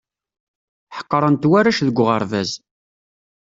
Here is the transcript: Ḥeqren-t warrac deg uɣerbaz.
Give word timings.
Ḥeqren-t 0.97 1.49
warrac 1.49 1.79
deg 1.87 1.97
uɣerbaz. 2.01 2.51